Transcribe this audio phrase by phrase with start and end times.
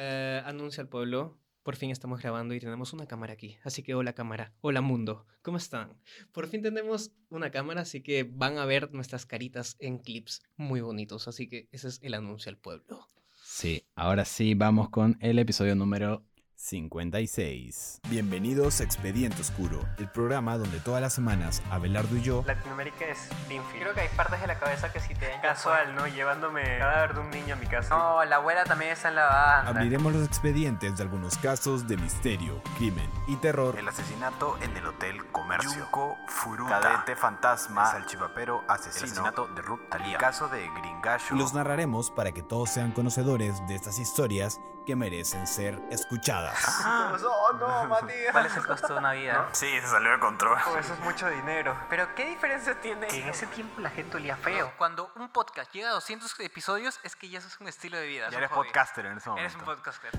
[0.00, 1.36] Eh, anuncia al pueblo.
[1.64, 3.56] Por fin estamos grabando y tenemos una cámara aquí.
[3.64, 5.98] Así que hola cámara, hola mundo, ¿cómo están?
[6.30, 10.80] Por fin tenemos una cámara, así que van a ver nuestras caritas en clips muy
[10.80, 11.26] bonitos.
[11.26, 13.08] Así que ese es el anuncio al pueblo.
[13.42, 16.24] Sí, ahora sí vamos con el episodio número
[16.60, 18.00] 56.
[18.08, 23.28] Bienvenidos a Expediente Oscuro, el programa donde todas las semanas Abelardo y yo Latinoamérica es
[23.48, 23.80] Binfield.
[23.80, 26.08] Creo que hay partes de la cabeza que sí te casual, ¿no?
[26.08, 27.96] Llevándome cadáver de un niño a mi casa.
[27.96, 29.70] No, la abuela también está en la banda.
[29.70, 33.78] abriremos los expedientes de algunos casos de misterio, crimen y terror.
[33.78, 35.78] El asesinato en el Hotel Comercio.
[35.78, 36.80] Yunko Furuta.
[36.80, 37.84] Cadete fantasma.
[37.84, 38.98] El salchipapero asesino.
[38.98, 40.14] El asesinato de Ruth Talía.
[40.14, 41.36] El caso de Gringallo.
[41.36, 46.56] Y los narraremos para que todos sean conocedores de estas historias que merecen ser escuchadas.
[47.20, 48.32] Oh, no, Matías.
[48.32, 49.48] ¿Cuál es el costo de una vida?
[49.52, 50.56] Sí, se salió de control.
[50.66, 51.76] Oh, eso es mucho dinero.
[51.90, 53.06] Pero ¿qué diferencia tiene?
[53.06, 54.72] Que en ese tiempo la gente olía feo.
[54.78, 58.06] Cuando un podcast llega a 200 episodios es que ya eso es un estilo de
[58.06, 58.30] vida.
[58.30, 58.68] Ya eres hobby.
[58.68, 59.50] podcaster en ese momento.
[59.50, 60.10] Eres un podcaster.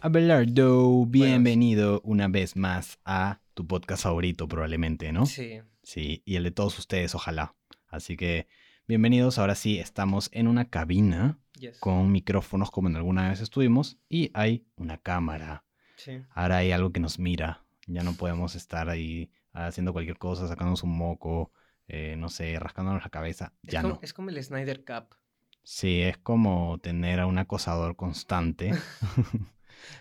[0.00, 5.26] Abelardo, bienvenido una vez más a tu podcast favorito probablemente, ¿no?
[5.26, 5.62] Sí.
[5.82, 7.54] Sí, y el de todos ustedes, ojalá.
[7.88, 8.46] Así que
[8.86, 11.78] bienvenidos, ahora sí, estamos en una cabina Yes.
[11.80, 15.64] con micrófonos como en alguna vez estuvimos y hay una cámara.
[15.96, 16.20] Sí.
[16.30, 17.64] Ahora hay algo que nos mira.
[17.86, 21.52] Ya no podemos estar ahí haciendo cualquier cosa, sacándonos un moco,
[21.88, 23.52] eh, no sé, rascándonos la cabeza.
[23.66, 24.00] Es Ya como, no.
[24.02, 25.16] es como el Snyder Cup.
[25.64, 28.72] Sí, es como tener a un acosador constante.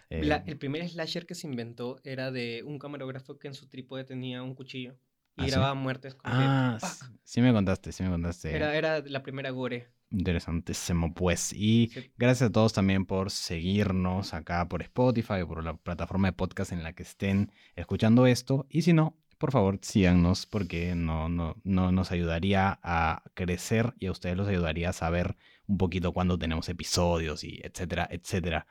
[0.09, 3.67] Eh, La- el primer slasher que se inventó era de un camarógrafo que en su
[3.67, 4.97] trípode tenía un cuchillo
[5.35, 5.51] y ¿Ah, sí?
[5.51, 6.77] grababa muertes con ah,
[7.23, 8.55] sí me contaste, sí me contaste.
[8.55, 9.87] Era, era la primera gore.
[10.09, 11.51] Interesantísimo, pues.
[11.53, 12.11] Y Sí.
[12.17, 16.71] gracias a todos también por seguirnos acá por Spotify o por la plataforma de podcast
[16.71, 18.65] en la que estén escuchando esto.
[18.69, 24.07] Y si no, por favor, síganos porque no, no, no nos ayudaría a crecer y
[24.07, 25.35] a ustedes los ayudaría a saber
[25.67, 28.65] un poquito cuándo tenemos episodios y etcétera, etcétera.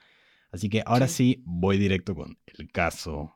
[0.50, 3.34] Así que ahora sí, voy directo con el caso.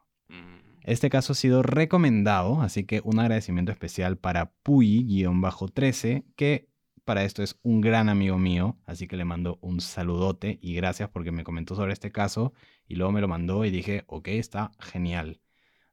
[0.82, 6.69] Este caso ha sido recomendado, así que un agradecimiento especial para Puy-13, que
[7.04, 11.08] para esto es un gran amigo mío, así que le mando un saludote y gracias
[11.10, 12.52] porque me comentó sobre este caso
[12.86, 15.40] y luego me lo mandó y dije, ok, está genial.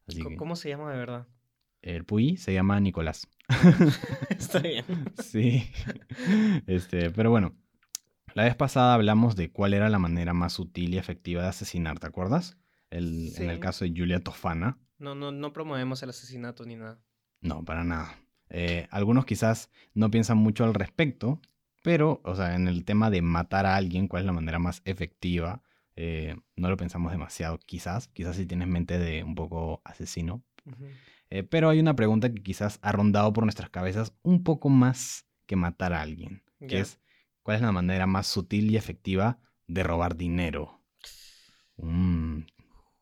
[0.06, 1.26] Así Co- que ¿Cómo se llama de verdad?
[1.82, 3.28] el Puy se llama Nicolás.
[4.30, 4.84] Está bien.
[5.18, 5.70] Sí.
[6.66, 7.54] Este, pero bueno,
[8.34, 11.98] la vez pasada hablamos de cuál era la manera más sutil y efectiva de asesinar,
[11.98, 12.56] ¿te acuerdas?
[12.90, 14.78] El- En el caso de Julia Tofana.
[14.98, 17.00] No, no, no promovemos el asesinato ni nada.
[17.40, 18.16] No, para nada.
[18.50, 21.40] Eh, algunos quizás no piensan mucho al respecto,
[21.82, 24.82] pero, o sea, en el tema de matar a alguien, cuál es la manera más
[24.84, 25.62] efectiva,
[25.96, 28.08] eh, no lo pensamos demasiado, quizás.
[28.08, 30.44] Quizás si tienes mente de un poco asesino.
[31.30, 35.26] Eh, pero hay una pregunta que quizás ha rondado por nuestras cabezas un poco más
[35.46, 37.00] que matar a alguien, que es,
[37.42, 40.80] ¿cuál es la manera más sutil y efectiva de robar dinero?
[41.76, 42.42] Mm,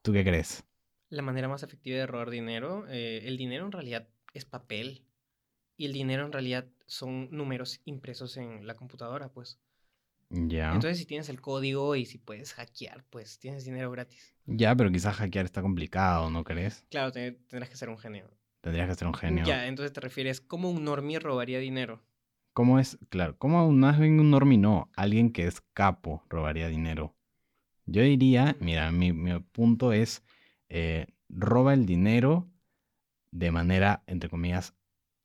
[0.03, 0.65] ¿Tú qué crees?
[1.09, 5.06] La manera más efectiva de robar dinero, eh, el dinero en realidad es papel
[5.77, 9.59] y el dinero en realidad son números impresos en la computadora, pues.
[10.31, 10.75] Ya.
[10.75, 14.35] Entonces, si tienes el código y si puedes hackear, pues tienes dinero gratis.
[14.47, 16.85] Ya, pero quizás hackear está complicado, ¿no crees?
[16.91, 18.29] Claro, te- tendrás que ser un genio.
[18.61, 19.47] Tendrías que ser un genio.
[19.47, 22.03] Ya, entonces te refieres, ¿cómo un normie robaría dinero?
[22.53, 22.99] ¿Cómo es?
[23.11, 24.91] Claro, ¿cómo más bien un normie no?
[24.97, 27.15] Alguien que es capo robaría dinero.
[27.87, 30.25] Yo diría, mira, mi, mi punto es,
[30.69, 32.49] eh, roba el dinero
[33.33, 34.75] de manera, entre comillas,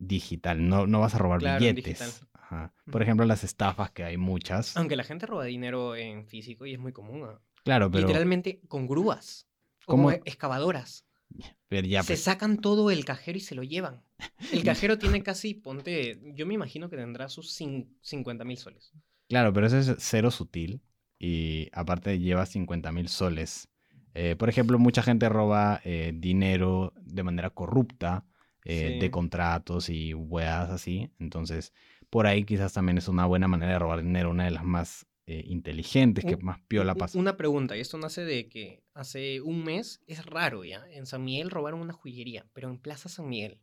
[0.02, 0.68] digital.
[0.68, 2.26] No, no vas a robar Claro, billetes.
[2.34, 2.74] Ajá.
[2.92, 4.76] Por ejemplo, las estafas, que hay muchas.
[4.76, 7.24] Aunque la gente roba dinero en físico y es muy común.
[7.24, 7.40] ¿ah?
[7.64, 9.48] Claro, pero, Literalmente con grúas.
[9.86, 10.04] O ¿Cómo?
[10.06, 11.06] con e- excavadoras.
[11.70, 14.04] pero ya, se pues, sacan todo el cajero y se lo llevan.
[14.52, 18.92] El cajero tiene casi, ponte, yo me imagino que tendrá sus cin- 50 mil soles.
[19.30, 20.82] Claro, pero eso es cero sutil
[21.18, 23.70] y aparte lleva 50 mil soles.
[24.14, 28.26] Eh, por ejemplo, mucha gente roba eh, dinero de manera corrupta,
[28.66, 29.00] eh, Sí.
[29.00, 31.10] de contratos y weas así.
[31.20, 31.74] Entonces,
[32.10, 35.06] por ahí quizás también es una buena manera de robar dinero, una de las más
[35.28, 37.18] eh, inteligentes, que Un- más piola pasa.
[37.18, 41.24] Una pregunta, y esto nace de que hace un mes, es raro ya, en San
[41.24, 43.60] Miguel robaron una joyería, pero en Plaza San Miguel.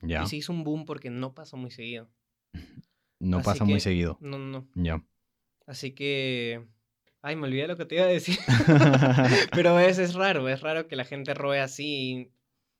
[0.00, 2.10] Ya, Y se hizo un boom porque no pasa muy seguido.
[3.20, 4.18] no así pasa muy seguido.
[4.20, 4.68] No, no, no.
[4.74, 5.04] Ya.
[5.66, 6.66] Así que...
[7.24, 8.36] Ay, me olvidé lo que te iba a decir.
[9.52, 12.32] pero es, es raro, es raro que la gente robe así.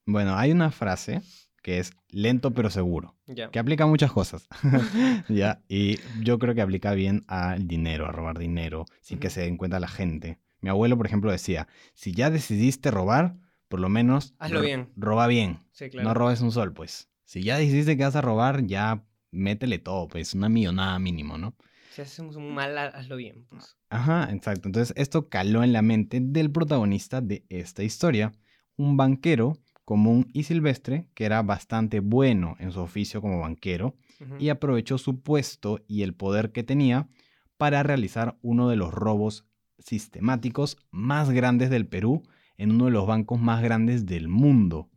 [0.05, 1.21] bueno, hay una frase
[1.63, 3.15] que es lento pero seguro.
[3.51, 4.49] Que aplica a muchas cosas.
[5.29, 9.43] ya, y yo creo que aplica bien al dinero, a robar dinero, sin que se
[9.43, 10.39] den cuenta la gente.
[10.61, 13.37] Mi abuelo, por ejemplo, decía, si ya decidiste robar,
[13.69, 14.89] por lo menos Hazlo ro- bien.
[14.97, 15.59] roba bien.
[15.73, 16.09] Sí, claro.
[16.09, 17.09] No robes un sol, pues.
[17.25, 21.55] Si ya decidiste que vas a robar, ya métele todo, pues, una millonada mínimo, ¿no?
[21.91, 23.47] Si haces un mal, ha- hazlo bien.
[23.49, 23.77] Pues.
[23.89, 24.69] Ajá, exacto.
[24.69, 28.33] Entonces esto caló en la mente del protagonista de esta historia,
[28.77, 33.97] un banquero común y silvestre que era bastante bueno en su oficio como banquero
[34.39, 37.09] y aprovechó su puesto y el poder que tenía
[37.57, 39.45] para realizar uno de los robos
[39.79, 42.23] sistemáticos más grandes del Perú
[42.57, 44.91] en uno de los bancos más grandes del mundo.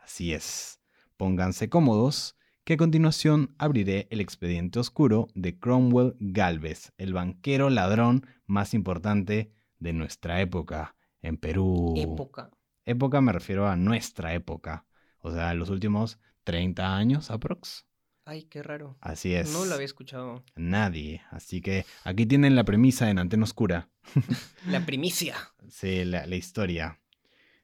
[0.00, 0.80] Así es.
[1.16, 8.26] Pónganse cómodos, que a continuación abriré el expediente oscuro de Cromwell Galvez, el banquero ladrón
[8.46, 11.94] más importante de nuestra época en Perú.
[11.96, 12.50] Época.
[12.86, 14.86] Época me refiero a nuestra época,
[15.18, 17.84] o sea, los últimos 30 años aprox.
[18.24, 18.96] Ay, qué raro.
[19.00, 19.52] Así es.
[19.52, 20.42] No lo había escuchado.
[20.56, 21.22] Nadie.
[21.30, 23.88] Así que aquí tienen la premisa en Antena Oscura.
[24.68, 25.36] La primicia.
[25.68, 26.98] Sí, la, la historia.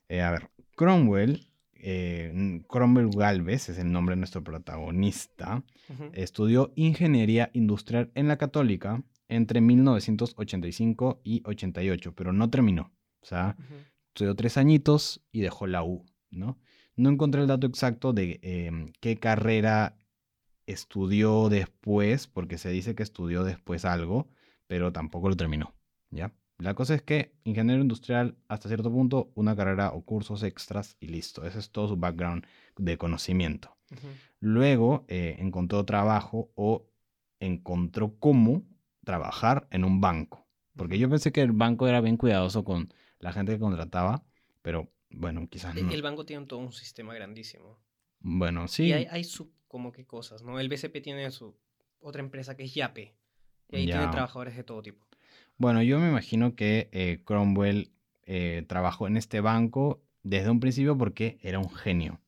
[0.09, 5.65] Eh, a ver, Cromwell, eh, Cromwell Galvez es el nombre de nuestro protagonista,
[6.13, 12.93] estudió ingeniería industrial en la Católica entre 1985 y 88, pero no terminó.
[13.21, 13.57] O sea.
[14.12, 16.59] Estudió tres añitos y dejó la U, ¿no?
[16.97, 19.97] No encontré el dato exacto de em, qué carrera
[20.67, 24.29] estudió después, porque se dice que estudió después algo,
[24.67, 25.75] pero tampoco lo terminó,
[26.11, 26.31] ¿ya?
[26.59, 31.09] La cosa es que ingeniero industrial, hasta cierto punto, una carrera o cursos extras y
[31.09, 31.44] listo.
[31.44, 32.44] Ese es todo su background
[32.76, 33.75] de conocimiento.
[34.38, 36.87] Luego eh, encontró trabajo o
[37.41, 38.62] encontró cómo
[39.05, 40.47] trabajar en un banco.
[40.76, 42.93] Porque yo pensé que el banco era bien cuidadoso con
[43.23, 44.23] la gente que contrataba,
[44.61, 45.91] pero bueno, quizás E- no.
[45.91, 47.79] El banco tiene todo un sistema grandísimo.
[48.21, 48.85] Bueno, sí.
[48.85, 50.61] Y hay, hay sub, como que cosas, ¿no?
[50.61, 51.57] El BCP tiene su
[52.01, 53.15] otra empresa que es Yape.
[53.71, 55.07] Y ahí tiene trabajadores de todo tipo.
[55.57, 57.91] Bueno, yo me imagino que eh, Cromwell
[58.25, 62.21] eh, trabajó en este banco desde un principio porque era un genio.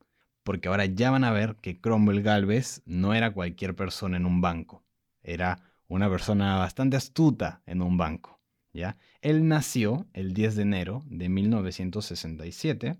[0.43, 4.41] Porque ahora ya van a ver que Cromwell Galvez no era cualquier persona en un
[4.41, 4.85] banco.
[5.23, 8.41] Era una persona bastante astuta en un banco.
[8.74, 8.98] ¿Ya?
[9.22, 12.98] Él nació el 10 de enero de 1967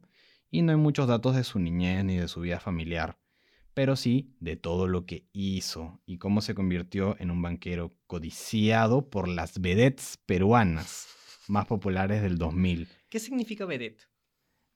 [0.50, 3.18] y no hay muchos datos de su niñez ni de su vida familiar,
[3.74, 9.10] pero sí de todo lo que hizo y cómo se convirtió en un banquero codiciado
[9.10, 11.08] por las vedettes peruanas
[11.48, 12.88] más populares del 2000.
[13.10, 14.08] ¿Qué significa vedette?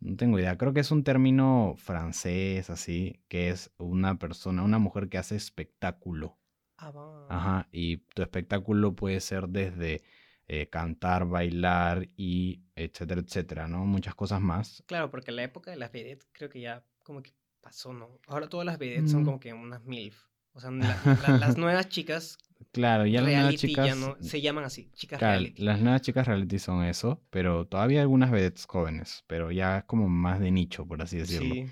[0.01, 4.79] No tengo idea, creo que es un término francés así, que es una persona, una
[4.79, 6.39] mujer que hace espectáculo.
[6.77, 7.27] Ah.
[7.29, 10.03] Ajá, y tu espectáculo puede ser desde
[10.49, 13.85] eh, cantar, bailar y etcétera, etcétera, ¿no?
[13.85, 14.83] Muchas cosas más.
[14.87, 18.19] Claro, porque la época de las vedettes creo que ya como que pasó, ¿no?
[18.27, 19.25] Ahora todas las vedettes son Mm.
[19.25, 20.25] como que unas MILF.
[20.55, 22.39] O sea, la- la- las nuevas chicas
[22.73, 23.87] Claro, ya las nuevas reality chicas...
[23.87, 25.63] ya no se llaman así, chicas Claro, reality.
[25.63, 29.85] las nuevas chicas reality son eso, pero todavía hay algunas vedettes jóvenes, pero ya es
[29.85, 31.55] como más de nicho, por así decirlo.
[31.55, 31.65] Sí.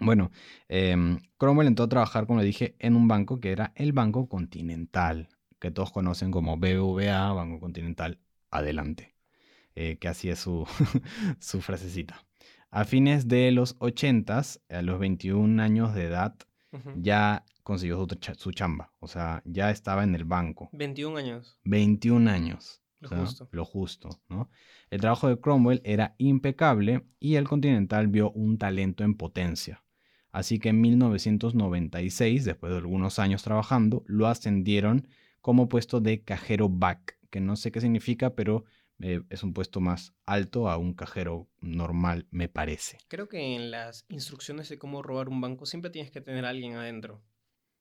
[0.00, 0.30] Bueno,
[0.68, 4.28] em, Cromwell entró a trabajar, como le dije, en un banco que era el Banco
[4.28, 5.28] Continental,
[5.58, 8.18] que todos conocen como BBVA, Banco Continental,
[8.50, 9.14] adelante,
[9.74, 10.66] eh, que así es su,
[11.40, 12.24] su frasecita.
[12.70, 16.36] A fines de los 80, a los 21 años de edad,
[16.96, 20.68] ya consiguió su, su chamba, o sea, ya estaba en el banco.
[20.72, 21.58] 21 años.
[21.64, 22.82] 21 años.
[23.00, 23.48] Lo o sea, justo.
[23.52, 24.50] Lo justo, ¿no?
[24.90, 29.84] El trabajo de Cromwell era impecable y el Continental vio un talento en potencia.
[30.32, 35.08] Así que en 1996, después de algunos años trabajando, lo ascendieron
[35.40, 38.64] como puesto de cajero back, que no sé qué significa, pero
[39.00, 42.98] eh, es un puesto más alto a un cajero normal, me parece.
[43.08, 46.48] Creo que en las instrucciones de cómo robar un banco siempre tienes que tener a
[46.48, 47.22] alguien adentro.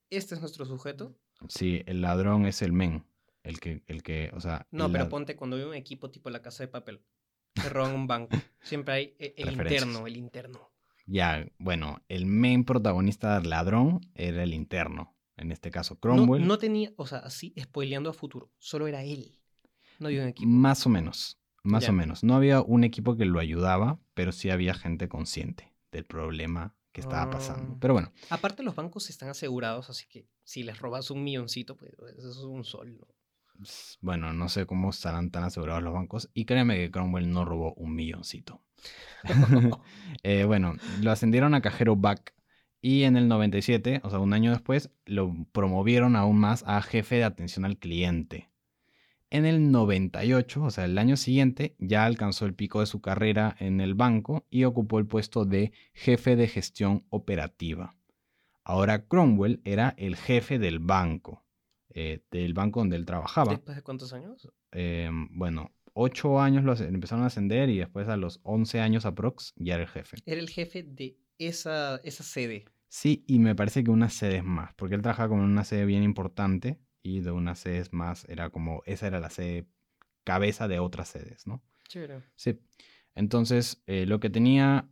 [0.09, 1.17] Este es nuestro sujeto.
[1.49, 3.03] Sí, el ladrón es el men,
[3.43, 4.67] el que, el que, o sea...
[4.71, 7.01] No, pero ponte cuando veo un equipo tipo la casa de papel.
[7.53, 8.37] Que roban un banco.
[8.61, 10.71] Siempre hay eh, el interno, el interno.
[11.07, 15.16] Ya, bueno, el main protagonista ladrón era el interno.
[15.37, 16.45] En este caso, Cromwell.
[16.47, 18.51] no tenía, o sea, así, spoileando a futuro.
[18.57, 19.37] Solo era él.
[19.99, 20.49] No había un equipo.
[20.49, 21.89] Más o menos, más Ya.
[21.91, 22.23] o menos.
[22.23, 27.01] No había un equipo que lo ayudaba, pero sí había gente consciente del problema que
[27.01, 27.73] estaba pasando.
[27.73, 27.77] Ah.
[27.79, 31.93] Pero bueno, Aparte, los bancos están asegurados, así que si les robas un milloncito, pues
[32.17, 32.99] eso es un sol.
[34.01, 36.29] bueno, no sé cómo estarán tan asegurados los bancos.
[36.33, 38.61] Y créeme que Cromwell no robó un milloncito.
[40.23, 42.33] Eh, bueno, lo ascendieron a cajero back
[42.81, 47.15] y en el 97, o sea, un año después, lo promovieron aún más a jefe
[47.15, 48.49] de atención al cliente.
[49.29, 53.55] En el 98, o sea, el año siguiente, ya alcanzó el pico de su carrera
[53.59, 57.95] en el banco y ocupó el puesto de jefe de gestión operativa.
[58.63, 61.43] Ahora Cromwell era el jefe del banco,
[61.89, 63.51] eh, del banco donde él trabajaba.
[63.51, 64.47] ¿Después de cuántos años?
[64.71, 69.53] Eh, bueno, 8 años lo empezaron a ascender y después a los 11 años aprox
[69.57, 70.17] ya era el jefe.
[70.25, 72.65] Era el jefe de esa, esa sede.
[72.89, 75.85] Sí, y me parece que unas sedes más, porque él trabajaba como en una sede
[75.85, 79.67] bien importante y de unas sedes más era como, esa era la sede
[80.23, 81.63] cabeza de otras sedes, ¿no?
[81.87, 82.21] Chévere.
[82.35, 82.59] Sí.
[83.15, 84.89] Entonces, eh, lo que tenía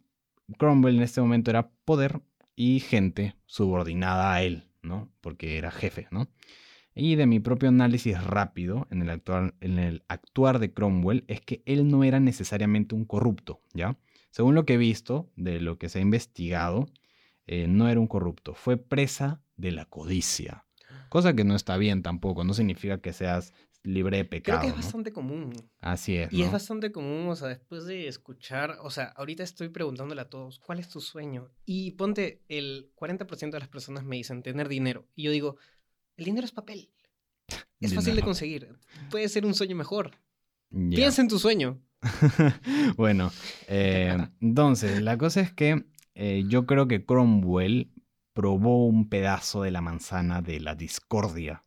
[0.58, 2.22] Cromwell en este momento era poder
[2.56, 5.12] y gente subordinada a él, ¿no?
[5.22, 6.30] Porque era jefe, ¿no?
[6.94, 11.42] Y de mi propio análisis rápido en el, actuar, en el actuar de Cromwell es
[11.42, 13.98] que él no era necesariamente un corrupto, ¿ya?
[14.36, 16.88] Según lo que he visto, de lo que se ha investigado,
[17.48, 20.66] eh, no era un corrupto, fue presa de la codicia.
[21.08, 24.60] Cosa que no está bien tampoco, no significa que seas libre de pecado.
[24.60, 24.84] Creo que es ¿no?
[24.84, 25.54] bastante común.
[25.80, 26.34] Así es.
[26.34, 30.30] Y es bastante común, o sea, después de escuchar, o sea, ahorita estoy preguntándole a
[30.30, 31.50] todos, ¿cuál es tu sueño?
[31.64, 35.08] Y ponte, el 40% de las personas me dicen tener dinero.
[35.16, 35.56] Y yo digo,
[36.18, 36.92] el dinero es papel.
[37.80, 38.68] Es fácil de conseguir.
[39.12, 40.12] Puede ser un sueño mejor.
[40.70, 41.80] Piensa en tu sueño.
[42.98, 43.32] bueno,
[43.68, 47.92] eh, entonces, la cosa es que eh, yo creo que Cromwell
[48.34, 51.66] probó un pedazo de la manzana de la discordia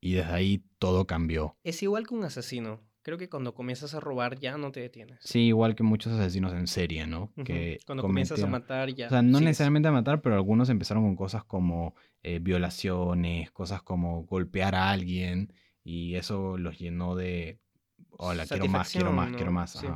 [0.00, 1.56] y desde ahí todo cambió.
[1.64, 2.80] Es igual que un asesino.
[3.02, 5.18] Creo que cuando comienzas a robar ya no te detienes.
[5.22, 7.32] Sí, igual que muchos asesinos en serie, ¿no?
[7.44, 9.06] Que Cuando comienzas a matar ya.
[9.06, 13.82] O sea, no necesariamente a matar, pero algunos empezaron con cosas como eh, violaciones, cosas
[13.82, 17.59] como golpear a alguien y eso los llenó de,
[18.20, 19.72] hola, quiero más, quiero más, quiero más.
[19.72, 19.86] Sí.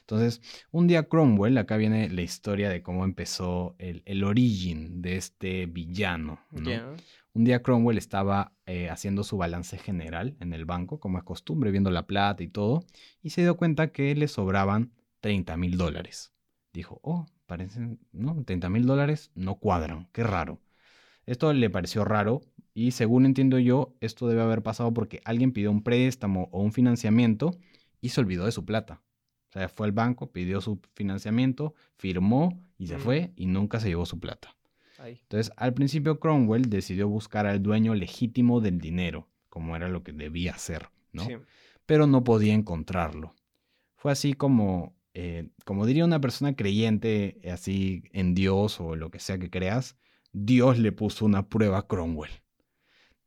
[0.00, 5.16] Entonces, un día Cromwell, acá viene la historia de cómo empezó el, el origen de
[5.16, 6.40] este villano.
[7.32, 11.70] Un día Cromwell estaba eh, haciendo su balance general en el banco, como es costumbre,
[11.70, 12.84] viendo la plata y todo,
[13.22, 16.32] y se dio cuenta que le sobraban 30 mil dólares.
[16.72, 18.42] Dijo, oh, parecen, ¿no?
[18.44, 20.60] 30 mil dólares no cuadran, qué raro.
[21.24, 22.40] Esto le pareció raro
[22.74, 26.72] y según entiendo yo, esto debe haber pasado porque alguien pidió un préstamo o un
[26.72, 27.56] financiamiento
[28.00, 29.02] y se olvidó de su plata.
[29.48, 33.00] O sea, fue al banco, pidió su financiamiento, firmó y se Mm.
[33.00, 34.56] fue y nunca se llevó su plata.
[34.98, 35.18] Ahí.
[35.22, 40.12] Entonces, al principio Cromwell decidió buscar al dueño legítimo del dinero, como era lo que
[40.12, 41.24] debía hacer, ¿no?
[41.24, 41.32] Sí.
[41.86, 43.34] Pero no podía encontrarlo.
[43.96, 49.10] Fue así como, eh, como diría una persona creyente, eh, así en Dios o lo
[49.10, 49.96] que sea que creas,
[50.32, 52.30] Dios le puso una prueba a Cromwell.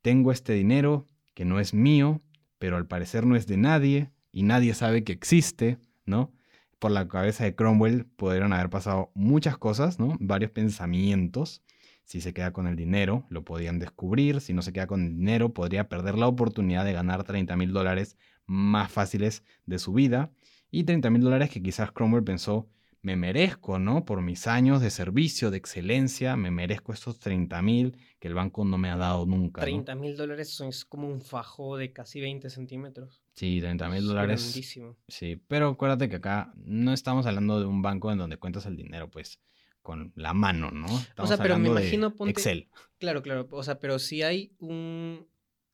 [0.02, 2.22] Tengo este dinero que no es mío,
[2.60, 6.34] pero al parecer no es de nadie y nadie sabe que existe, ¿no?
[6.80, 10.18] Por la cabeza de Cromwell pudieron haber pasado muchas cosas, ¿no?
[10.20, 11.62] Varios pensamientos.
[12.04, 14.42] Si se queda con el dinero, lo podían descubrir.
[14.42, 17.72] Si no se queda con el dinero, podría perder la oportunidad de ganar 30 mil
[17.72, 20.32] dólares más fáciles de su vida.
[20.72, 22.68] Y 30 mil dólares que quizás Cromwell pensó,
[23.04, 24.04] me merezco, ¿no?
[24.04, 28.66] Por mis años de servicio, de excelencia, me merezco estos 30 mil que el banco
[28.66, 29.62] no me ha dado nunca.
[29.62, 29.66] ¿no?
[29.66, 33.23] 30 mil dólares es como un fajo de casi 20 centímetros.
[33.36, 34.42] Sí, 30 mil Es dólares.
[34.44, 34.96] grandísimo.
[35.08, 38.76] Sí, pero acuérdate que acá no estamos hablando de un banco en donde cuentas el
[38.78, 39.40] dinero, pues,
[39.82, 40.86] con la mano, ¿no?
[40.86, 42.70] Estamos sea, pero me imagino, ponte- Excel.
[43.00, 43.48] Claro, claro.
[43.52, 45.28] O sea, pero si hay un...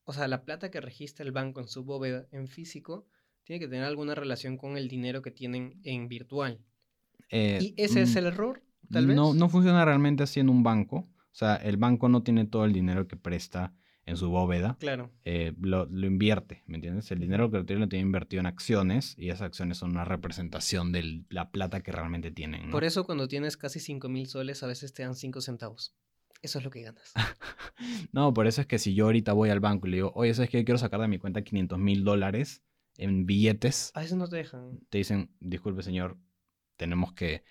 [0.06, 3.06] O sea, la plata que registra el banco en su bóveda en físico
[3.44, 6.60] tiene que tener alguna relación con el dinero que tienen en virtual.
[7.30, 8.64] Eh, ¿Y ese es mm, el error?
[8.92, 9.16] Tal vez.
[9.16, 10.98] No, no funciona realmente así en un banco.
[10.98, 13.74] O sea, el banco no tiene todo el dinero que presta
[14.10, 14.76] en su bóveda.
[14.80, 15.12] Claro.
[15.24, 17.12] eh, lo, lo invierte, ¿me entiendes?
[17.12, 20.92] El dinero que tiene lo tiene invertido en acciones y esas acciones son una representación
[20.92, 22.66] de la plata que realmente tienen.
[22.68, 22.72] ¿no?
[22.72, 25.96] Por eso cuando tienes casi 5 mil soles a veces te dan 5 centavos.
[26.42, 27.14] Eso es lo que ganas.
[28.12, 30.34] No, por eso es que si yo ahorita voy al banco y le digo, oye,
[30.34, 30.64] ¿sabes qué?
[30.66, 32.62] Quiero sacar de mi cuenta 500 mil dólares
[32.98, 33.92] en billetes.
[33.94, 34.80] A veces no te dejan.
[34.90, 36.18] Te dicen, disculpe señor,
[36.78, 37.44] tenemos que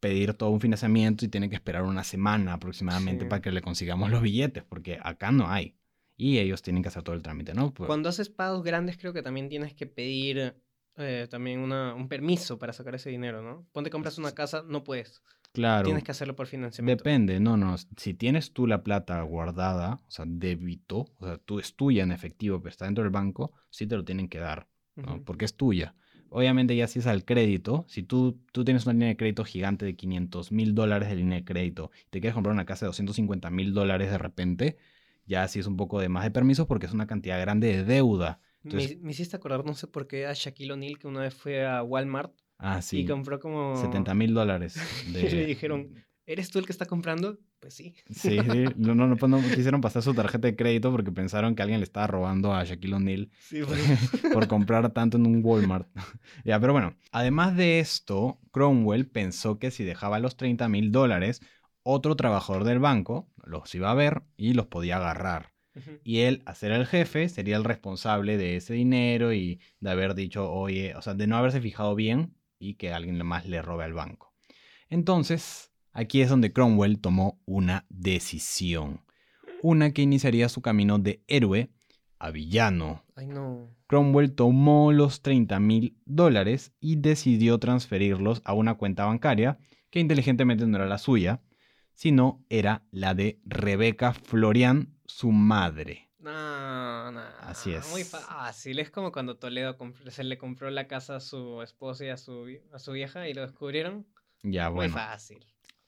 [0.00, 3.28] pedir todo un financiamiento y tiene que esperar una semana aproximadamente Sí.
[3.30, 5.76] para que le consigamos los billetes, porque acá no hay.
[6.16, 7.72] Y ellos tienen que hacer todo el trámite, ¿no?
[7.72, 10.54] Pues- Cuando haces pagos grandes creo que también tienes que pedir
[10.96, 13.66] eh, también una, un permiso para sacar ese dinero, ¿no?
[13.72, 15.22] Ponte compras una casa, no puedes.
[15.52, 15.84] claro.
[15.84, 17.02] Tienes que hacerlo por financiamiento.
[17.02, 17.76] Depende, no, no.
[17.96, 22.12] Si tienes tú la plata guardada, o sea, débito, o sea, tú es tuya en
[22.12, 25.22] efectivo, pero está dentro del banco, sí te lo tienen que dar, ¿no?
[25.24, 25.94] Porque es tuya.
[26.28, 29.84] Obviamente ya si es al crédito, si tú, tú tienes una línea de crédito gigante
[29.84, 32.88] de 500 mil dólares de línea de crédito, y te quieres comprar una casa de
[32.88, 34.76] 250 mil dólares de repente,
[35.26, 37.84] ya sí es un poco de más de permisos porque es una cantidad grande de
[37.84, 38.40] deuda.
[38.64, 41.34] Entonces- me, me hiciste acordar, no sé por qué, a Shaquille O'Neal que una vez
[41.34, 43.74] fue a Walmart Ah, y compró como...
[43.76, 44.76] 70 mil dólares.
[45.08, 45.94] Y le dijeron,
[46.26, 47.40] ¿eres tú el que está comprando?
[47.58, 47.96] Pues sí.
[48.10, 48.64] Sí, sí.
[48.76, 51.80] No, no, no, pues no quisieron pasar su tarjeta de crédito porque pensaron que alguien
[51.80, 53.80] le estaba robando a Shaquille O'Neal Sí, pues.
[54.32, 55.88] por comprar tanto en un Walmart.
[56.44, 61.40] ya, pero bueno, además de esto, Cromwell pensó que si dejaba los 30 mil dólares,
[61.82, 65.52] otro trabajador del banco los iba a ver y los podía agarrar.
[66.04, 70.14] Y él, a ser el jefe, sería el responsable de ese dinero y de haber
[70.14, 73.84] dicho, oye, o sea, de no haberse fijado bien y que alguien más le robe
[73.84, 74.34] al banco.
[74.90, 79.00] Entonces, aquí es donde Cromwell tomó una decisión.
[79.62, 81.70] Una que iniciaría su camino de héroe
[82.18, 83.04] a villano.
[83.16, 83.74] Ay, no.
[83.86, 89.58] Cromwell tomó los 30 mil dólares y decidió transferirlos a una cuenta bancaria
[89.90, 91.42] que inteligentemente no era la suya,
[91.94, 96.08] sino era la de Rebeca Florian, su madre.
[96.18, 97.20] No, no.
[97.40, 97.90] Así es.
[97.90, 98.78] Muy fácil.
[98.78, 99.76] Es como cuando Toledo
[100.08, 103.34] se le compró la casa a su esposa y a su, a su vieja y
[103.34, 104.06] lo descubrieron.
[104.42, 104.94] Ya, Muy bueno.
[104.94, 105.44] fácil.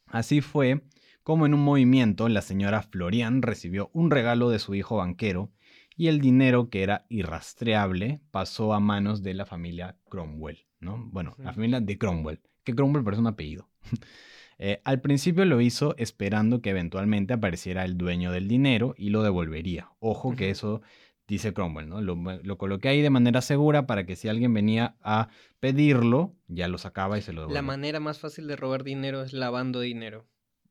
[0.06, 0.82] Así fue
[1.22, 5.50] como en un movimiento la señora Florian recibió un regalo de su hijo banquero
[5.96, 10.98] y el dinero que era irrastreable pasó a manos de la familia Cromwell, ¿no?
[11.12, 13.68] Bueno, la familia de Cromwell, que Cromwell parece un apellido.
[14.58, 19.22] Eh, al principio lo hizo esperando que eventualmente apareciera el dueño del dinero y lo
[19.22, 19.90] devolvería.
[19.98, 20.80] Ojo que eso
[21.26, 22.00] dice Cromwell, ¿no?
[22.02, 25.28] Lo, lo coloqué ahí de manera segura para que si alguien venía a
[25.60, 27.60] pedirlo, ya lo sacaba y se lo devolvía.
[27.60, 30.26] La manera más fácil de robar dinero es lavando dinero.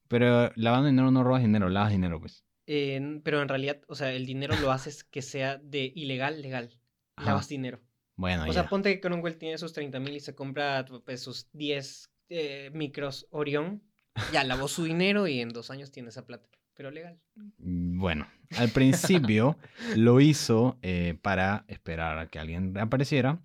[0.07, 2.45] Pero lavando dinero no robas dinero, lavas dinero, pues.
[2.65, 6.79] Pero en realidad, o sea, el dinero lo haces que sea de ilegal, legal.
[7.15, 7.31] Ajá.
[7.31, 7.81] Lavas dinero.
[8.15, 8.53] Bueno, O ya.
[8.53, 12.71] sea, ponte que Cromwell tiene sus 30 mil y se compra pues, sus 10 eh,
[12.73, 13.83] micros Orión.
[14.31, 16.47] Ya lavó su dinero y en dos años tiene esa plata.
[16.75, 17.19] Pero legal.
[17.57, 19.57] Mm, Bueno, al principio
[19.95, 23.41] lo hizo eh, para esperar a que alguien apareciera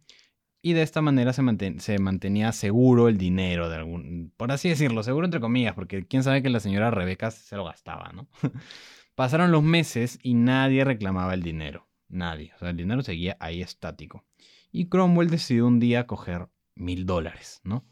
[0.61, 4.69] y de esta manera se, manten- se mantenía seguro el dinero de algún, por así
[4.69, 8.29] decirlo, seguro entre comillas, porque quién sabe que la señora Rebeca se lo gastaba, ¿no?
[9.15, 13.63] Pasaron los meses y nadie reclamaba el dinero, nadie, o sea, el dinero seguía ahí
[13.63, 14.25] estático.
[14.71, 17.87] Y Cromwell decidió un día coger mil dólares, ¿no?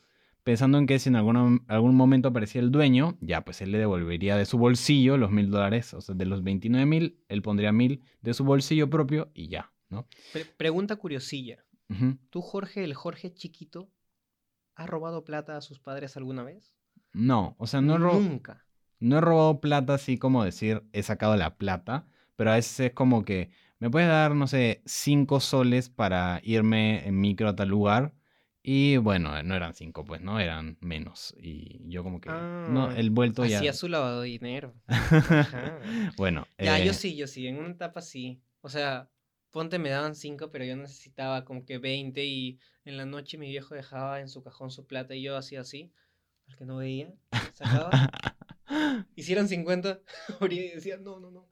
[0.47, 3.79] Pensando en que si en alguna- algún momento aparecía el dueño, ya pues él le
[3.79, 7.73] devolvería de su bolsillo los mil dólares, o sea, de los 29 mil, él pondría
[7.73, 10.07] mil de su bolsillo propio y ya, ¿no?
[10.33, 11.65] Pre- pregunta curiosilla.
[12.31, 13.91] ¿Tú, Jorge, el Jorge chiquito,
[14.77, 16.77] ha robado plata a sus padres alguna vez?
[17.13, 18.65] No, o sea, no he, ro- Nunca.
[19.01, 22.93] no he robado plata así como decir he sacado la plata, pero a veces es
[22.93, 23.51] como que
[23.81, 28.13] me puedes dar, no sé, cinco soles para irme en micro a tal lugar.
[28.69, 30.41] Y bueno, no eran cinco, pues, ¿no?
[30.41, 31.37] Eran menos.
[31.39, 32.29] Y yo como que...
[32.29, 33.59] no, Ah, el vuelto ya...
[33.59, 34.75] Hacía su lavado de dinero.
[34.89, 35.79] Ajá.
[36.17, 37.47] bueno, Ya, yo eh, sí, yo sí.
[37.47, 38.43] En una etapa sí.
[38.63, 39.09] O sea,
[39.53, 43.49] ponte me daban 5, pero yo necesitaba como que 20 y en la noche mi
[43.51, 45.93] viejo dejaba en su cajón su plata y yo hacía así.
[46.49, 47.15] Al que no veía,
[47.55, 48.11] sacaba.
[49.15, 50.01] Hicieron 50,
[50.41, 51.49] abría y decía, no, no, no.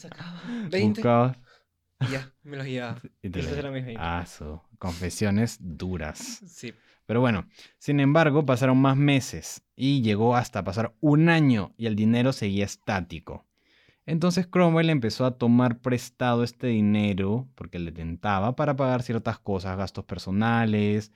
[0.00, 1.36] Sacaba 20 buscabas
[2.08, 3.00] y ya, me los llevaba.
[3.22, 4.00] y te eran mis 20.
[4.02, 6.18] Ah, su- confesiones duras.
[6.46, 6.72] Sí.
[7.06, 11.96] Pero bueno, sin embargo, pasaron más meses y llegó hasta pasar un año y el
[11.96, 13.44] dinero seguía estático.
[14.06, 19.76] Entonces Cromwell empezó a tomar prestado este dinero porque le tentaba para pagar ciertas cosas,
[19.76, 21.12] gastos personales,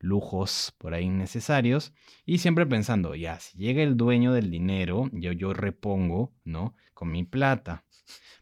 [0.00, 1.92] lujos por ahí innecesarios
[2.24, 6.74] y siempre pensando, ya, si llega el dueño del dinero, yo, yo repongo, ¿no?
[6.94, 7.84] Con mi plata.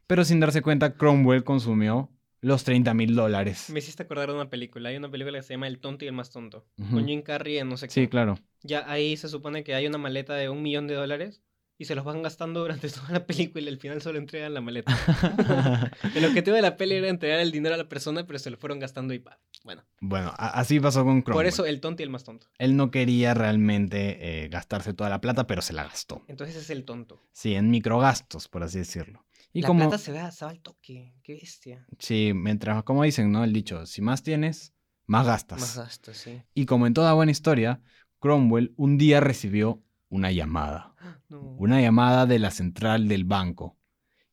[0.06, 3.70] Pero sin darse cuenta, Cromwell consumió los 30 mil dólares.
[3.70, 4.90] Me hiciste acordar de una película.
[4.90, 6.66] Hay una película que se llama El tonto y el más tonto.
[6.78, 6.94] Ujú.
[6.94, 7.92] Con Jim Carrey en no sé qué.
[7.92, 8.38] Sí, claro.
[8.62, 11.42] Ya ahí se supone que hay una maleta de un millón de dólares
[11.78, 14.60] y se los van gastando durante toda la película y al final solo entregan la
[14.60, 14.96] maleta.
[16.14, 18.56] el objetivo de la peli era entregar el dinero a la persona, pero se lo
[18.56, 19.38] fueron gastando y pa.
[19.64, 21.44] Bueno, Bueno, así pasó con Cromwell.
[21.44, 22.46] por eso el tonto y el más tonto.
[22.58, 26.22] Él no quería realmente eh, gastarse toda la plata, pero se la gastó.
[26.28, 27.20] Entonces es el tonto.
[27.32, 29.24] Sí, en microgastos, por así decirlo.
[29.52, 31.14] Y la como, plata se va, se va al toque.
[31.22, 31.86] Qué bestia.
[31.98, 33.42] sí, mientras, como dicen, ¿no?
[33.42, 34.72] El dicho, si más tienes,
[35.06, 35.60] más gastas.
[35.60, 36.42] Más gasto, sí.
[36.54, 37.80] Y como en toda buena historia,
[38.18, 40.94] Cromwell un día recibió una llamada.
[41.28, 41.40] No.
[41.58, 43.76] Una llamada de la central del banco.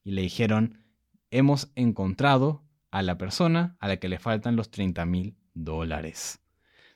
[0.03, 0.83] Y le dijeron,
[1.31, 6.39] hemos encontrado a la persona a la que le faltan los 30 mil dólares.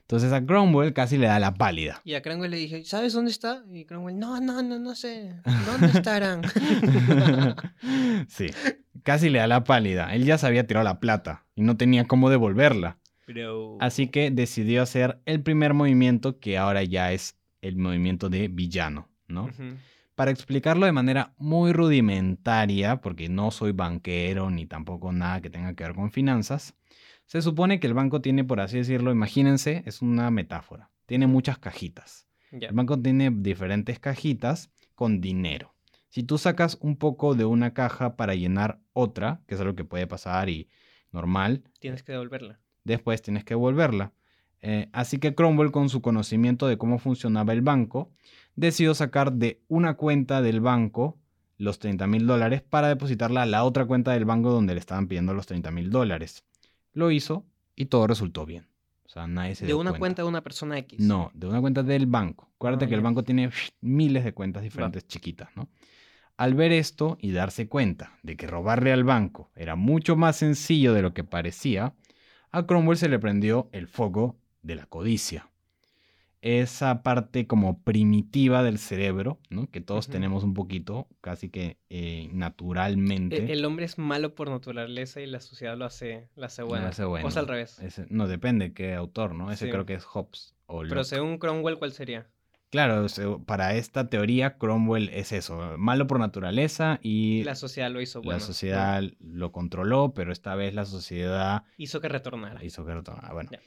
[0.02, 2.00] Entonces a Cromwell casi le da la pálida.
[2.02, 3.62] Y a Cromwell le dije, ¿sabes dónde está?
[3.70, 5.34] Y Cromwell, no, no, no, no sé.
[5.66, 6.42] ¿Dónde estarán?
[8.28, 8.46] sí,
[9.02, 10.14] casi le da la pálida.
[10.14, 12.98] Él ya se había tirado la plata y no tenía cómo devolverla.
[13.26, 13.76] Pero...
[13.80, 19.08] Así que decidió hacer el primer movimiento que ahora ya es el movimiento de villano,
[19.26, 19.50] ¿no?
[20.14, 25.74] Para explicarlo de manera muy rudimentaria, porque no soy banquero ni tampoco nada que tenga
[25.74, 26.74] que ver con finanzas,
[27.26, 31.58] se supone que el banco tiene, por así decirlo, imagínense, es una metáfora, tiene muchas
[31.58, 32.26] cajitas.
[32.50, 35.74] El banco tiene diferentes cajitas con dinero.
[36.08, 39.84] Si tú sacas un poco de una caja para llenar otra, que es algo que
[39.84, 40.68] puede pasar y
[41.12, 42.58] normal, Tienes que devolverla.
[42.84, 44.12] después tienes que devolverla.
[44.60, 48.10] Eh, así que Cromwell, con su conocimiento de cómo funcionaba el banco,
[48.56, 51.18] decidió sacar de una cuenta del banco
[51.58, 55.08] los 30 mil dólares para depositarla a la otra cuenta del banco donde le estaban
[55.08, 56.44] pidiendo los 30 mil dólares.
[56.92, 57.44] Lo hizo
[57.76, 58.66] y todo resultó bien.
[59.04, 59.98] O sea, nadie se De dio una cuenta.
[60.00, 61.00] cuenta de una persona X.
[61.00, 62.50] No, de una cuenta del banco.
[62.56, 65.68] Acuérdate Ah, que el banco tiene miles de cuentas diferentes chiquitas, ¿no?
[66.36, 70.92] Al ver esto y darse cuenta de que robarle al banco era mucho más sencillo
[70.92, 71.94] de lo que parecía,
[72.52, 75.50] a Cromwell se le prendió el foco de la codicia.
[76.40, 79.68] Esa parte como primitiva del cerebro, ¿no?
[79.70, 83.52] que todos tenemos un poquito, casi que eh, E- naturalmente.
[83.52, 86.86] El, hombre es malo por naturaleza y la sociedad lo hace, lo hace lo bueno.
[86.86, 87.26] hace bueno.
[87.26, 87.80] O sea, al revés.
[87.80, 89.50] Ese- no, depende qué autor, ¿no?
[89.50, 89.70] Ese Sí.
[89.72, 92.28] creo que es Hobbes o Pero según Cromwell, ¿cuál sería?
[92.70, 93.06] Claro,
[93.46, 98.24] para esta teoría, Cromwell es eso, malo por naturaleza y La sociedad lo hizo la
[98.26, 98.40] bueno.
[98.40, 98.46] ¿no?
[98.46, 102.62] sociedad lo controló, pero esta vez la sociedad Hizo que retornara.
[102.62, 103.32] hizo que retornara.
[103.32, 103.58] Bueno, Ya.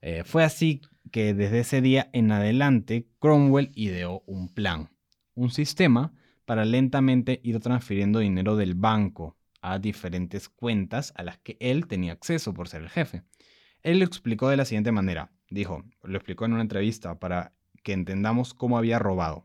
[0.00, 0.80] Eh, fue así
[1.10, 4.90] que desde ese día en adelante, Cromwell ideó un plan,
[5.34, 6.12] un sistema
[6.44, 12.12] para lentamente ir transfiriendo dinero del banco a diferentes cuentas a las que él tenía
[12.12, 13.22] acceso por ser el jefe.
[13.82, 15.32] Él lo explicó de la siguiente manera.
[15.50, 19.44] Dijo, lo explicó en una entrevista para que entendamos cómo había robado.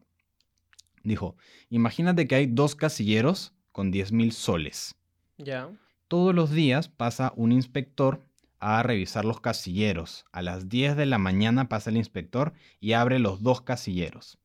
[1.03, 1.35] Dijo,
[1.69, 4.95] imagínate que hay dos casilleros con 10 mil soles.
[5.37, 5.69] Ya.
[6.07, 8.25] Todos los días pasa un inspector
[8.63, 10.25] a revisar los casilleros.
[10.31, 14.39] A las 10 de la mañana pasa el inspector y abre los dos casilleros.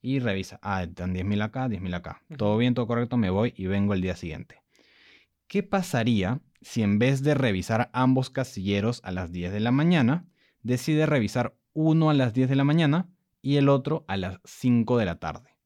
[0.00, 2.22] Y revisa, ah, están 10.000 acá, 10.000 acá.
[2.38, 4.62] Todo bien, todo correcto, me voy y vengo el día siguiente.
[5.48, 10.26] ¿Qué pasaría si en vez de revisar ambos casilleros a las 10 de la mañana,
[10.62, 13.10] decide revisar uno a las 10 de la mañana
[13.42, 15.56] y el otro a las 5 de la tarde?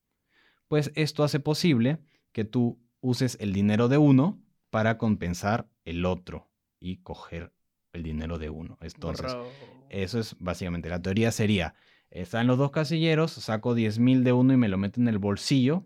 [0.66, 1.98] Pues esto hace posible
[2.32, 7.52] que tú uses el dinero de uno para compensar el otro y coger
[7.92, 8.78] el dinero de uno.
[8.80, 9.46] Entonces, Borró.
[9.90, 11.74] eso es básicamente la teoría sería,
[12.10, 15.84] están los dos casilleros, saco 10.000 de uno y me lo meto en el bolsillo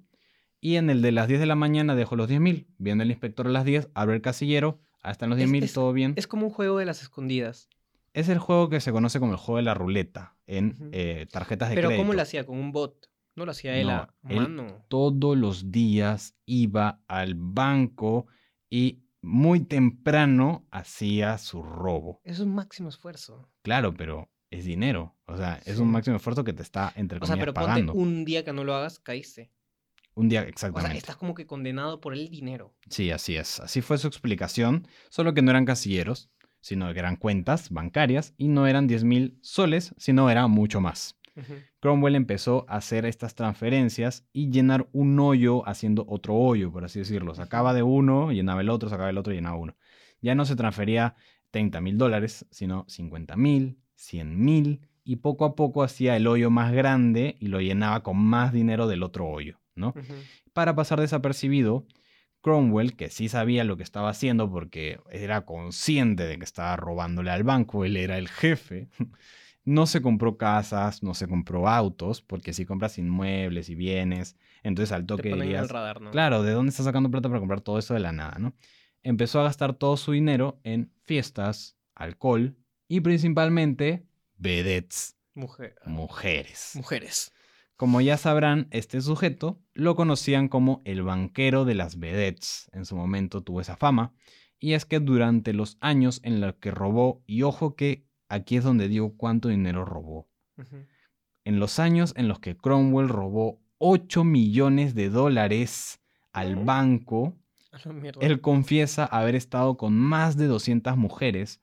[0.61, 2.67] y en el de las 10 de la mañana dejo los 10.000.
[2.79, 5.73] Viene el inspector a las 10, abre el casillero, ahí están los Es- 10.000, es-
[5.73, 6.15] todo bien.
[6.17, 7.69] Es como un juego de las escondidas.
[8.15, 11.69] Es el juego que se conoce como el juego de la ruleta en eh, tarjetas
[11.69, 12.03] de Pero crédito.
[12.03, 12.47] ¿cómo lo hacía?
[12.47, 13.11] ¿Con un bot?
[13.35, 14.85] No lo hacía él No, a él- mano.
[14.89, 18.27] Todos los días iba al banco
[18.71, 22.21] y muy temprano hacía su robo.
[22.25, 23.49] Es máximo esfuerzo.
[23.63, 25.17] Claro, pero es dinero.
[25.27, 25.83] O sea, es Sí.
[25.83, 27.93] un máximo esfuerzo que te está, entre O sea, pero pagando.
[27.93, 29.51] ponte un día que no lo hagas, caíste.
[30.15, 30.97] Un día, O sea, exactamente.
[30.99, 32.75] estás como que condenado por el dinero.
[32.89, 33.61] Sí, así es.
[33.61, 34.87] Así fue su explicación.
[35.11, 36.31] Solo que no eran casilleros,
[36.63, 41.17] sino que eran cuentas bancarias y no eran 10 mil soles, sino era mucho más.
[41.81, 47.01] Cromwell empezó a hacer estas transferencias y llenar un hoyo haciendo otro hoyo, por así
[47.01, 47.35] decirlo.
[47.35, 49.77] Sacaba de uno, llenaba el otro, sacaba el otro, llenaba uno.
[50.21, 51.15] Ya no se transfería
[51.51, 56.51] 30 mil dólares, sino 50 mil, 100 mil, y poco a poco hacía el hoyo
[56.51, 59.95] más grande y lo llenaba con más dinero del otro hoyo, ¿no?
[60.53, 61.87] Para pasar desapercibido,
[62.41, 67.31] Cromwell, que sí sabía lo que estaba haciendo porque era consciente de que estaba robándole
[67.31, 68.89] al banco, él era el jefe,
[69.67, 74.93] no se compró casas, no se compró autos, porque si compras inmuebles y bienes, entonces
[74.93, 76.11] al Te toque el dirías, radar, ¿no?
[76.13, 78.55] claro, ¿de dónde está sacando plata para comprar todo eso de la nada, no?
[79.03, 82.57] Empezó a gastar todo su dinero en fiestas, alcohol
[82.89, 84.07] y principalmente
[84.39, 86.73] vedettes, Mujer- mujeres.
[86.75, 87.33] Mujeres.
[87.77, 92.71] Como ya sabrán, este sujeto lo conocían como el banquero de las vedettes.
[92.73, 94.15] En su momento tuvo esa fama.
[94.59, 98.65] Y es que durante los años en los que robó, y ojo que aquí es
[98.65, 100.29] donde digo cuánto dinero robó.
[101.45, 106.01] En los años en los que Cromwell robó 8 millones de dólares
[106.33, 107.37] al banco,
[108.21, 111.63] él confiesa haber estado con más de 200 mujeres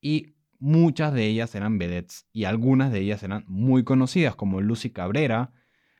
[0.00, 4.90] y muchas de ellas eran vedettes y algunas de ellas eran muy conocidas como Lucy
[4.90, 5.52] Cabrera,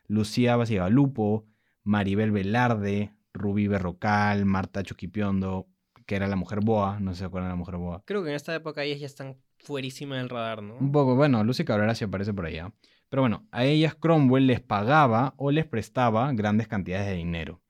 [0.06, 1.46] Lucía Basigalupo,
[1.82, 5.66] Maribel Velarde, Rubí Berrocal, Marta Chuquipiondo,
[6.06, 8.02] que era la mujer boa, no sé si se acuerdan de la mujer boa.
[8.06, 10.76] Creo que en esta época ellas ya están fuerísima del radar, ¿no?
[10.76, 12.72] Un poco, bueno, Lucy Cabrera sí aparece por allá.
[13.08, 17.62] Pero bueno, a ellas Cromwell les pagaba o les prestaba grandes cantidades de dinero.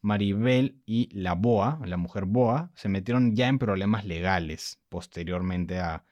[0.00, 6.04] Maribel y la Boa, la mujer Boa, se metieron ya en problemas legales posteriormente a,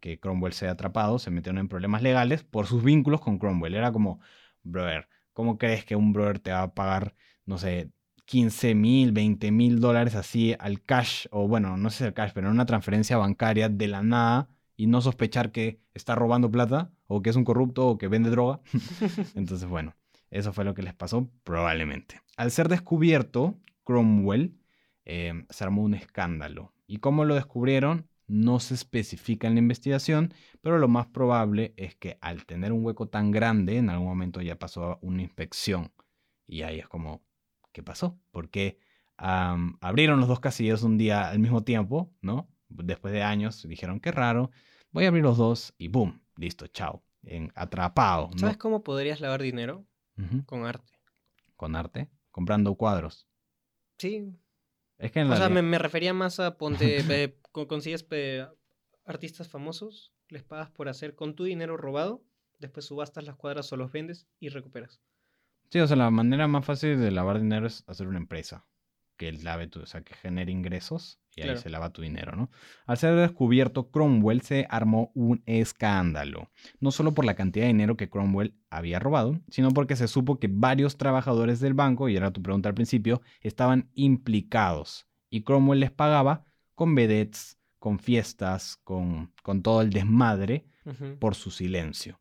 [0.00, 1.18] que Cromwell sea atrapado.
[1.18, 3.74] Se metieron en problemas legales por sus vínculos con Cromwell.
[3.74, 4.20] Era como,
[4.62, 7.14] brother, ¿cómo crees que un brother te va a pagar,
[7.46, 7.90] no sé,
[8.26, 11.26] 15 mil, 20 mil dólares así al cash?
[11.30, 14.48] O bueno, no sé si al cash, pero en una transferencia bancaria de la nada
[14.76, 18.30] y no sospechar que está robando plata o que es un corrupto o que vende
[18.30, 18.60] droga.
[19.34, 19.94] Entonces, bueno,
[20.30, 22.20] eso fue lo que les pasó probablemente.
[22.36, 24.58] Al ser descubierto, Cromwell
[25.04, 26.72] eh, se armó un escándalo.
[26.86, 28.08] ¿Y cómo lo descubrieron?
[28.26, 32.84] No se especifica en la investigación, pero lo más probable es que al tener un
[32.84, 35.92] hueco tan grande, en algún momento ya pasó una inspección.
[36.46, 37.22] Y ahí es como,
[37.72, 38.18] ¿qué pasó?
[38.30, 38.78] Porque
[39.16, 42.48] am, abrieron los dos casilleros un día al mismo tiempo, ¿no?
[42.82, 44.50] Después de años dijeron, qué raro,
[44.90, 46.20] voy a abrir los dos y ¡boom!
[46.36, 47.02] Listo, chao.
[47.22, 48.38] En, atrapado, ¿no?
[48.38, 49.86] ¿Sabes cómo podrías lavar dinero?
[50.46, 50.92] Con arte.
[51.56, 52.10] Con arte.
[52.30, 53.26] comprando cuadros.
[53.98, 54.34] Sí.
[54.98, 56.98] Es que en O sea, me, me refería más a ponte,
[57.68, 58.46] consigues pe-
[59.06, 62.22] artistas famosos, les pagas por hacer con tu dinero robado,
[62.58, 65.00] después subastas las cuadras o los vendes y recuperas.
[65.70, 68.66] Sí, o sea, la manera más fácil de lavar dinero es hacer una empresa
[69.16, 72.50] que lave tu, o sea, que genere ingresos y ahí se lava tu dinero, ¿no?
[72.86, 76.50] Al ser descubierto, Cromwell se armó un escándalo,
[76.80, 80.38] no solo por la cantidad de dinero que Cromwell había robado, sino porque se supo
[80.38, 85.80] que varios trabajadores del banco, y era tu pregunta al principio, estaban implicados y Cromwell
[85.80, 90.66] les pagaba con vedettes, con fiestas, con, con todo el desmadre
[91.18, 92.20] por su silencio.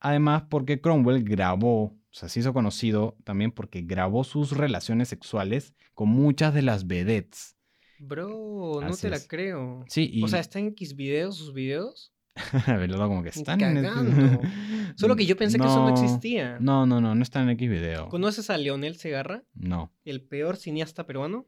[0.00, 5.74] Además, porque Cromwell grabó, o sea, se hizo conocido también porque grabó sus relaciones sexuales
[5.94, 7.56] con muchas de las vedettes.
[8.00, 9.84] Bro, no te la creo.
[9.88, 12.12] Sí, y O sea, ¿está en X videos sus videos?
[12.66, 14.40] Abelardo como que están en cagando.
[14.96, 16.58] Solo que yo pensé que eso no existía.
[16.60, 18.08] No, no, no, no está en X video.
[18.08, 19.42] ¿Conoces a Leonel Segarra?
[19.54, 19.92] No.
[20.04, 21.46] El peor cineasta peruano.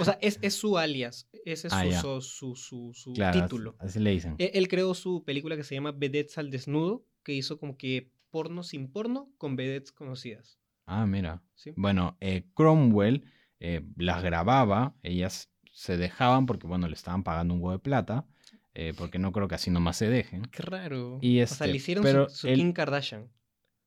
[0.00, 1.28] O sea, es, es su alias.
[1.44, 3.74] Ese es Ah, su, su, su, su- su Claro, título.
[3.78, 4.34] Así, así le dicen.
[4.38, 8.10] E- Él creó su película que se llama Vedettes al Desnudo, que hizo como que
[8.30, 10.58] porno sin porno con vedettes conocidas.
[10.86, 11.42] Ah, mira.
[11.54, 11.72] ¿sí?
[11.76, 13.24] Bueno, eh, Cromwell
[13.60, 18.26] eh, las grababa, ellas se dejaban porque, bueno, le estaban pagando un huevo de plata,
[18.74, 20.42] eh, porque no creo que así nomás se dejen.
[20.50, 21.18] Qué raro.
[21.20, 23.30] Y o sea, este, le hicieron pero su, su él- Kim Kardashian,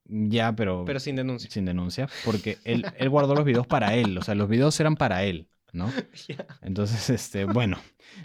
[0.05, 1.49] Ya, pero, pero sin denuncia.
[1.49, 4.95] sin denuncia, porque él, él guardó los videos para él, o sea, los videos eran
[4.95, 5.91] para él, ¿no?
[6.61, 7.77] Entonces, este, bueno,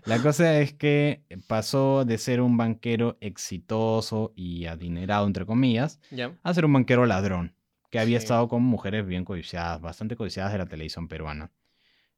[0.04, 6.00] la cosa es que pasó de ser un banquero exitoso y adinerado, entre comillas,
[6.42, 7.54] a ser un banquero ladrón,
[7.90, 8.24] que había Sí.
[8.24, 11.50] estado con mujeres bien codiciadas, bastante codiciadas de la televisión peruana.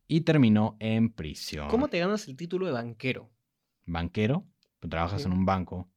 [0.06, 1.68] Y terminó en prisión.
[1.68, 3.30] ¿Cómo te ganas el título de banquero?
[3.84, 4.44] Banquero,
[4.80, 5.26] pues, trabajas Sí.
[5.28, 5.88] en un banco.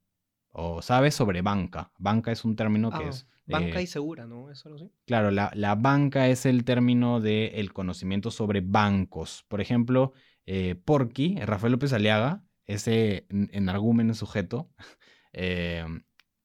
[0.52, 1.92] O sabes sobre banca.
[1.98, 3.26] Banca es un término que Ah, es...
[3.48, 4.52] Banca eh, y segura, ¿no?
[4.52, 4.90] Eso lo sé.
[5.06, 9.46] Claro, la, la banca es el término del conocimiento sobre bancos.
[9.48, 10.14] Por ejemplo,
[10.46, 14.70] eh, Porky, Rafael López Aliaga, ese en- enargúmen sujeto,
[15.34, 15.86] eh,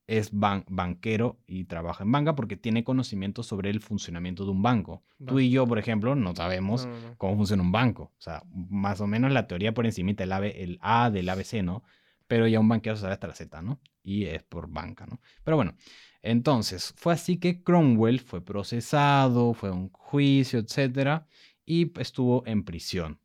[0.07, 4.63] es ban- banquero y trabaja en banca porque tiene conocimiento sobre el funcionamiento de un
[4.63, 5.03] banco.
[5.25, 7.17] Tú y yo, por ejemplo, no sabemos No, no, no.
[7.19, 8.13] cómo funciona un banco.
[8.17, 11.83] O sea, más o menos la teoría por encima el, el A del ABC, ¿no?
[12.29, 13.81] Pero ya un banquero sabe hasta la Z, ¿no?
[14.07, 15.21] Y es por banca, ¿no?
[15.43, 15.75] Pero bueno,
[16.23, 21.27] entonces fue así que Cromwell fue procesado, fue a un juicio, etcétera,
[21.65, 23.19] y estuvo en prisión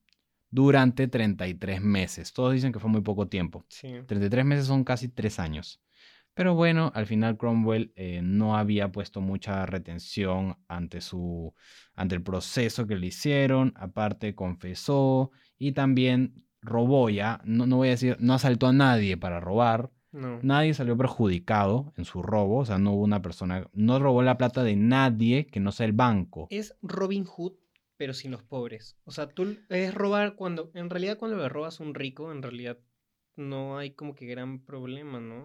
[0.50, 2.34] durante 33 meses.
[2.34, 3.64] Todos dicen que fue muy poco tiempo.
[3.70, 3.90] Sí.
[4.08, 5.82] 33 meses son casi 3 años.
[6.34, 11.54] Pero bueno, al final Cromwell eh, no había puesto mucha retención ante, su,
[11.94, 13.74] ante el proceso que le hicieron.
[13.76, 17.42] Aparte, confesó y también robó ya.
[17.44, 19.92] No, no voy a decir, no asaltó a nadie para robar.
[20.12, 20.40] No.
[20.42, 22.60] Nadie salió perjudicado en su robo.
[22.60, 25.86] O sea, no hubo una persona, no robó la plata de nadie que no sea
[25.86, 26.48] el banco.
[26.50, 27.54] Es Robin Hood,
[27.98, 28.98] pero sin los pobres.
[29.06, 32.42] O sea, tú es robar cuando, en realidad cuando le robas a un rico, en
[32.42, 32.78] realidad
[33.36, 35.44] no hay como que gran problema, ¿no?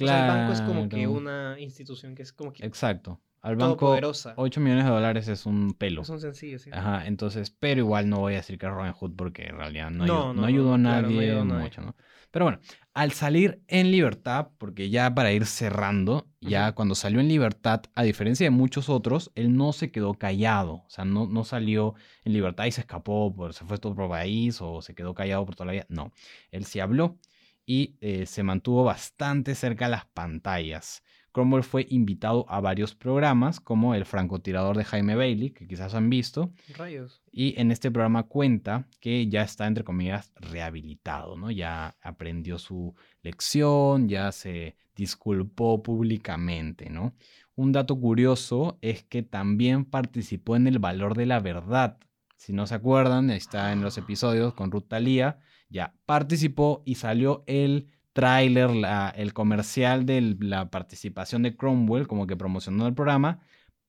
[0.00, 1.12] O sea, el banco es como que Claro.
[1.12, 3.20] una institución que es como que Exacto.
[3.40, 4.34] Al banco, todopoderosa.
[4.36, 6.02] 8 millones de dólares es un pelo.
[6.02, 6.70] Es un sencillo, sí.
[6.72, 9.90] Ajá, entonces, pero igual no voy a decir que es Robin Hood porque en realidad
[9.90, 11.62] no, No, ayudó, no, no no, ayudó a no, claro, no nadie ayudó a nadie.
[11.62, 11.94] mucho, ¿no?
[12.30, 12.60] Pero bueno,
[12.94, 18.02] al salir en libertad, porque ya para ir cerrando, ya cuando salió en libertad, a
[18.02, 22.32] diferencia de muchos otros, él no se quedó callado, o sea, no, no salió en
[22.32, 25.54] libertad y se escapó, por, se fue a otro país o se quedó callado por
[25.54, 26.12] toda la vida, no,
[26.50, 27.18] él sí habló
[27.64, 31.02] y eh, se mantuvo bastante cerca a las pantallas.
[31.38, 36.10] Cromwell fue invitado a varios programas, como el francotirador de Jaime Bailey, que quizás han
[36.10, 37.22] visto, Rayos.
[37.30, 41.52] y en este programa cuenta que ya está, entre comillas, rehabilitado, ¿no?
[41.52, 47.14] Ya aprendió su lección, ya se disculpó públicamente, ¿no?
[47.54, 51.98] Un dato curioso es que también participó en El Valor de la Verdad.
[52.36, 57.44] Si no se acuerdan, está en los episodios con Ruth Talía, ya participó y salió
[57.46, 57.86] el
[58.18, 58.70] tráiler,
[59.14, 63.40] el comercial de la participación de Cromwell, como que promocionó el programa,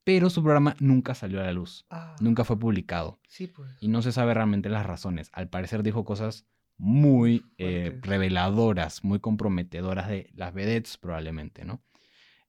[0.03, 3.69] pero su programa nunca salió a la luz, Ah, nunca fue publicado Sí, pues.
[3.79, 5.29] y no se sabe realmente las razones.
[5.33, 6.45] Al parecer dijo cosas
[6.77, 11.81] muy eh, reveladoras, muy comprometedoras de las vedettes probablemente, ¿no?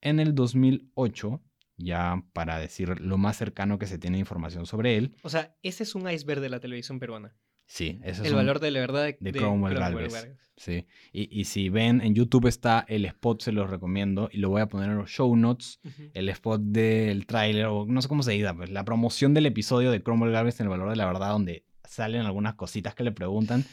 [0.02, 1.40] En el 2008,
[1.78, 5.82] ya para decir lo más cercano que se tiene información sobre él, O sea, ese
[5.82, 7.34] es un iceberg de la televisión peruana.
[7.70, 10.28] Sí, ese es el valor de la verdad de, Cromwell Galvez.
[10.56, 14.50] Sí, y, y si ven en YouTube está el spot, se los recomiendo y lo
[14.50, 15.80] voy a poner en los show notes.
[16.12, 19.90] El spot del tráiler, o no sé cómo se diga, pues la promoción del episodio
[19.90, 23.12] de Cromwell Galvez en el valor de la verdad, donde salen algunas cositas que le
[23.12, 23.64] preguntan,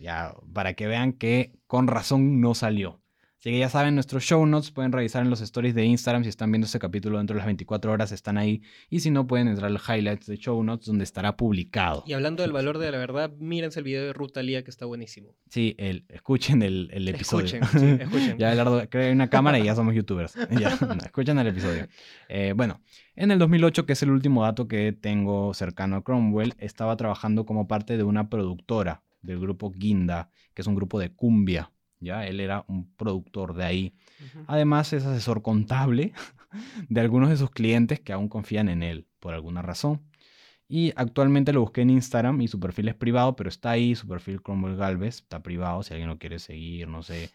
[0.00, 2.99] ya para que vean que con razón no salió.
[3.40, 6.24] Así que ya saben, nuestros show notes pueden revisar en los stories de Instagram.
[6.24, 8.60] Si están viendo este capítulo dentro de las 24 horas, están ahí.
[8.90, 12.04] Y si no, pueden entrar al highlights de show notes donde estará publicado.
[12.06, 15.34] Y hablando del valor de la verdad, mírense el video de Rutalia que está buenísimo.
[15.48, 17.46] Sí, el, escuchen el, el episodio.
[17.46, 18.36] Escuchen, sí, escuchen.
[18.36, 20.34] ya, Abelardo, hay una cámara y ya somos youtubers.
[20.60, 21.88] Ya, escuchen el episodio.
[22.28, 22.82] Eh, bueno,
[23.16, 27.46] en el 2008, que es el último dato que tengo cercano a Cromwell, estaba trabajando
[27.46, 31.70] como parte de una productora del grupo Guinda, que es un grupo de cumbia.
[32.00, 32.26] ¿Ya?
[32.26, 33.94] Él era un productor de ahí.
[34.46, 36.12] Además, es asesor contable
[36.88, 40.02] de algunos de sus clientes que aún confían en él por alguna razón.
[40.68, 44.06] Y actualmente lo busqué en Instagram y su perfil es privado, pero está ahí, su
[44.06, 47.30] perfil Cromwell Galvez, está privado, si alguien lo quiere seguir, no sé,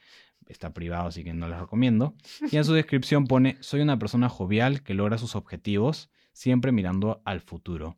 [0.47, 2.15] está privado, así que no les recomiendo.
[2.51, 7.21] Y en su descripción pone, soy una persona jovial que logra sus objetivos, siempre mirando
[7.25, 7.97] al futuro.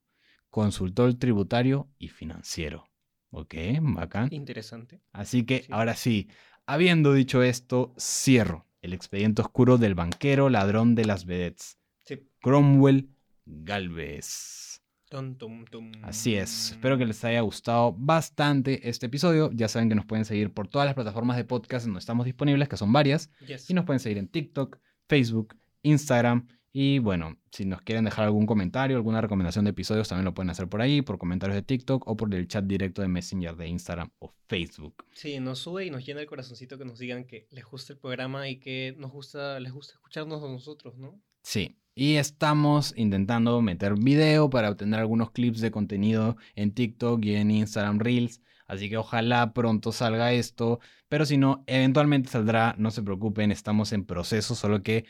[0.50, 2.90] Consultor tributario y financiero.
[3.30, 4.30] Ok, bacán.
[4.32, 5.02] Interesante.
[5.12, 5.68] Así que Sí.
[5.72, 6.30] ahora sí,
[6.68, 12.20] habiendo dicho esto, cierro el expediente oscuro del banquero ladrón de las vedettes, Sí.
[12.42, 13.10] Cromwell
[13.46, 14.82] Galvez.
[15.10, 15.92] Tum, tum, tum.
[16.04, 19.50] Así es, espero que les haya gustado bastante este episodio.
[19.54, 22.68] Ya saben que nos pueden seguir por todas las plataformas de podcast donde estamos disponibles,
[22.68, 23.70] que son varias, Yes.
[23.70, 24.78] y nos pueden seguir en TikTok,
[25.08, 26.48] Facebook, Instagram.
[26.80, 30.52] Y bueno, si nos quieren dejar algún comentario, alguna recomendación de episodios, también lo pueden
[30.52, 33.68] hacer por ahí, por comentarios de TikTok o por el chat directo de Messenger de
[33.68, 35.04] Instagram o Facebook.
[35.12, 37.98] Sí, nos sube y nos llena el corazoncito que nos digan que les gusta el
[37.98, 41.20] programa y que nos gusta, les gusta escucharnos a nosotros, ¿no?
[41.42, 47.38] Sí, y estamos intentando meter video para obtener algunos clips de contenido en TikTok y
[47.38, 48.40] en Instagram Reels.
[48.68, 50.80] Así que ojalá pronto salga esto.
[51.10, 54.56] Pero si no, eventualmente saldrá, no se preocupen, estamos en proceso.
[54.56, 55.06] Solo que,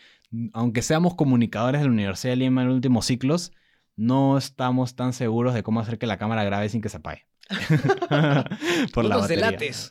[0.54, 3.52] aunque seamos comunicadores de la Universidad de Lima en los últimos ciclos,
[3.96, 7.26] no estamos tan seguros de cómo hacer que la cámara grabe sin que se apague.
[8.94, 9.48] Por la batería.
[9.48, 9.90] delates.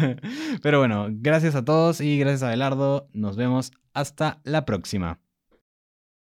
[0.62, 3.08] Pero bueno, gracias a todos y gracias a Abelardo.
[3.12, 5.20] Nos vemos hasta la próxima.